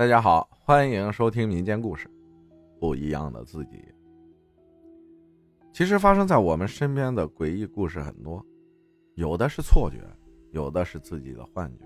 [0.00, 2.08] 大家好，欢迎收听民间故事
[2.80, 3.76] 《不一样的自己》。
[5.74, 8.42] 其实发生在我们身边的诡异故事很多，
[9.14, 9.98] 有的是错觉，
[10.52, 11.84] 有的是自己的幻觉，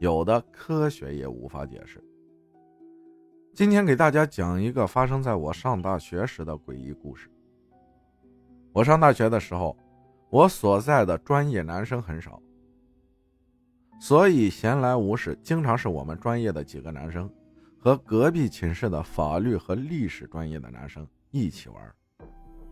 [0.00, 2.02] 有的科学也无法解释。
[3.54, 7.30] 今天给大家讲一个发生在我上大学时的诡异故事。
[8.72, 9.78] 我上大学的时候，
[10.30, 12.42] 我所在的专业男生很少，
[14.00, 17.32] 所以闲来无事，经常是我们专业的几个男生。
[17.84, 21.94] 和隔壁寝室的法律和历史专业的男生一起玩，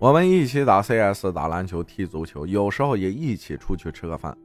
[0.00, 4.36] 我们一起打 CS、打篮球、踢足球，有时候也一起出去吃个饭。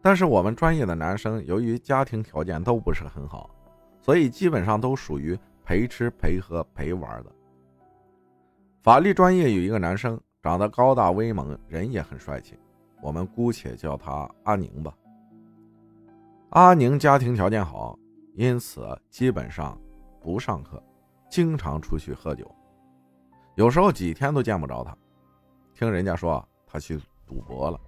[0.00, 3.50] 但是我们专业的男生由于家庭条件都不是很好，
[4.00, 7.32] 所以基本上都属于陪吃陪喝陪玩的。
[8.84, 12.56] 法律专业有一个男生，长得高大威猛，人也很帅气，
[13.02, 14.94] 我们姑且叫他阿宁吧。
[16.50, 17.98] 阿宁家庭条件好，
[18.34, 19.76] 因此基本上。
[20.28, 20.82] 不上课，
[21.30, 22.46] 经常出去喝酒，
[23.54, 24.94] 有时候几天都见不着他。
[25.74, 27.80] 听人家说他去赌博了。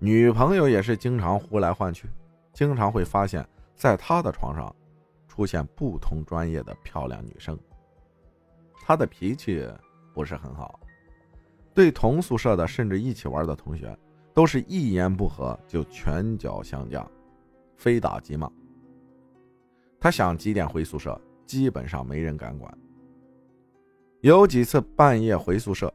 [0.00, 2.08] 女朋友也是经常呼来唤去，
[2.52, 4.74] 经常会发现在他的床上
[5.28, 7.56] 出现不同专业的漂亮女生。
[8.84, 9.64] 他的脾气
[10.12, 10.80] 不是很好，
[11.72, 13.96] 对同宿舍的甚至一起玩的同学，
[14.34, 17.06] 都是一言不合就拳脚相加，
[17.76, 18.50] 非打即骂。
[20.02, 22.76] 他想几点回宿舍，基本上没人敢管。
[24.20, 25.94] 有几次半夜回宿舍，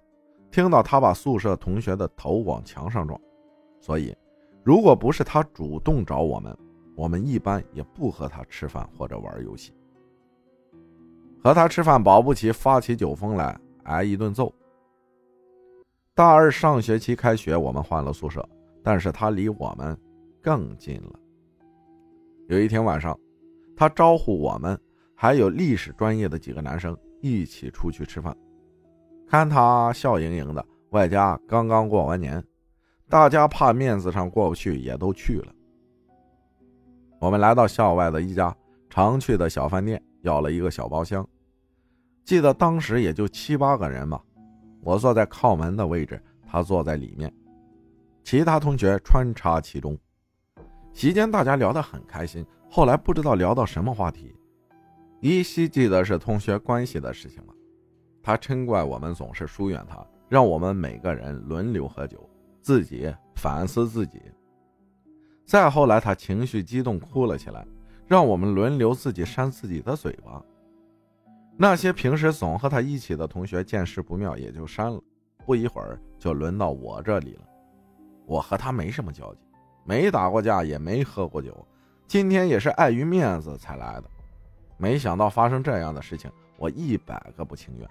[0.49, 3.19] 听到他把宿舍同学的头往墙上撞，
[3.81, 4.16] 所以
[4.64, 6.58] 如果不是他主动找我们，
[6.95, 9.73] 我们一般也不和他吃饭或者玩游戏。
[11.44, 14.53] 和他吃饭保不齐发起酒疯来，挨一顿揍。
[16.16, 18.47] 大二上学期开学，我们换了宿舍，
[18.81, 19.99] 但是他离我们
[20.42, 21.19] 更近了。
[22.47, 23.14] 有一天晚上。
[23.78, 24.78] 他招呼我们，
[25.14, 28.36] 还有历史专业的几个男生一起出去吃饭。
[29.28, 32.43] 看他笑盈盈的，外加刚刚过完年，
[33.08, 35.54] 大家怕面子上过不去，也都去了。
[37.20, 38.55] 我们来到校外的一家
[38.89, 41.27] 常去的小饭店，要了一个小包厢。
[42.26, 44.20] 记得当时也就七八个人吧，
[44.82, 47.32] 我坐在靠门的位置，他坐在里面，
[48.23, 49.95] 其他同学穿插其中。
[50.97, 52.43] 席间大家聊得很开心。
[52.67, 54.33] 后来不知道聊到什么话题，
[55.21, 57.53] 依稀记得是同学关系的事情了。
[58.23, 62.27] 他嗔怪我们总是疏远他，让我们每个人轮流喝酒，
[62.63, 64.19] 自己反思自己。
[65.45, 67.64] 再后来，他情绪激动哭了起来，
[68.08, 70.43] 让我们轮流自己扇自己的嘴巴。
[71.55, 74.99] 那些平时总和他一起的同学见势不妙，也就删了。
[75.45, 77.41] 不一会儿就轮到我这里了。
[78.25, 79.41] 我和他没什么交集，
[79.87, 81.65] 没打过架，也没喝过酒。
[82.08, 84.03] 今天也是碍于面子才来的，
[84.75, 87.87] 没想到发生这样的事情，我一百个不情愿，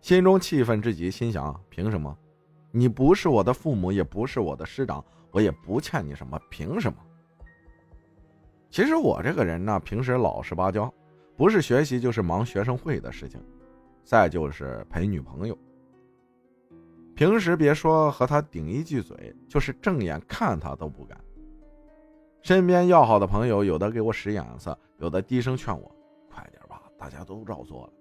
[0.00, 2.16] 心中气愤至极，心想：凭什么？
[2.70, 6.96] 你不是我的父母，也不是我的师长，我也不欠你什么，凭什么？
[8.70, 10.92] 其实我这个人呢，平时老实巴交，
[11.36, 13.42] 不是学习就是忙学生会的事情，
[14.04, 15.58] 再就是陪女朋友。
[17.18, 21.20] 平时别说和他顶一句嘴，就是正眼看他都不敢。
[22.42, 25.92] 身边要好的朋友，有的给我使眼色，有的低声劝我
[26.30, 27.92] ：“快点吧，大家都照做了。”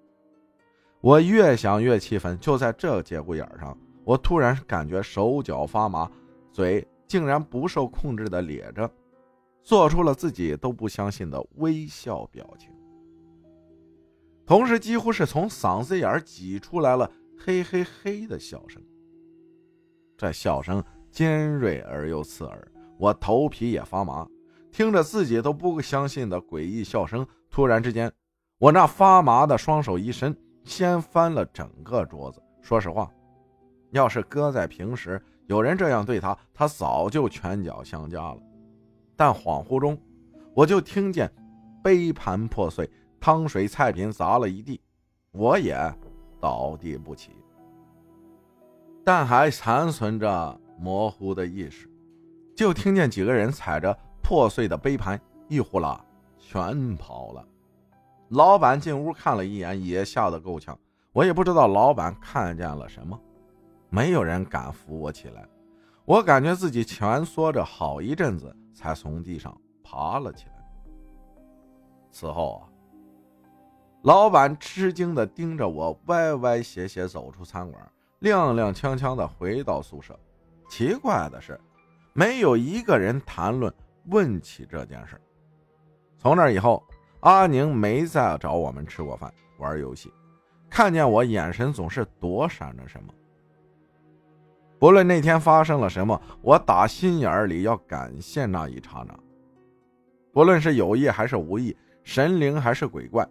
[1.01, 6.07] 我越想越气愤，就在这节骨眼上，我突然感觉手脚发麻，
[6.51, 8.87] 嘴竟然不受控制的咧着，
[9.63, 12.69] 做出了自己都不相信的微笑表情，
[14.45, 18.79] 同时几乎是从嗓子眼挤出来了“嘿嘿嘿”的笑声。
[20.17, 22.67] 这笑声尖锐而又刺耳。
[22.97, 24.27] 我头皮也发麻，
[24.71, 27.25] 听着自己都不相信的诡异笑声。
[27.49, 28.11] 突然之间，
[28.57, 32.41] 我那发麻的双手一伸，掀翻了整个桌子。
[32.61, 33.09] 说实话，
[33.91, 38.37] 要是搁在平时，有人这样对他，他早就拳脚相加了。
[39.15, 39.97] 但恍惚中，
[40.53, 41.31] 我就听见
[41.83, 42.89] 杯盘破碎，
[43.19, 44.81] 汤水菜品砸了一地，
[45.31, 45.75] 我也
[46.41, 47.31] 倒地不起，
[49.07, 51.89] 但还残存着模糊的意识。
[52.53, 55.17] 就听见几个人踩着破碎的杯盘
[55.47, 56.03] 一呼啦
[56.37, 57.47] 全跑了。
[58.31, 60.77] 老板进屋看了一眼，也吓得够呛。
[61.13, 63.17] 我也不知道老板看见了什么，
[63.89, 65.47] 没有人敢扶我起来。
[66.03, 70.53] 我感觉自己蜷缩着好一阵子，才从地上爬了起来。
[72.11, 72.67] 此后啊，
[74.01, 77.89] 老板吃惊地盯着我，歪歪斜斜走出餐馆，
[78.21, 80.17] 踉踉跄跄地回到宿舍。
[80.69, 81.59] 奇怪的是。
[82.13, 83.71] 没有一个人谈论
[84.05, 85.21] 问起这件事
[86.17, 86.83] 从那以后，
[87.19, 90.11] 阿宁没再找我们吃过饭、玩游戏，
[90.67, 93.13] 看见我眼神总是躲闪着什么。
[94.79, 99.15] 不论那天发生了什么，我打心眼里要感谢那一刹那。
[100.33, 103.23] 不论是有意还是无意，神灵还是鬼怪，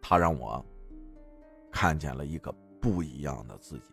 [0.00, 0.64] 他让我
[1.70, 2.50] 看见了一个
[2.80, 3.92] 不一样的自己。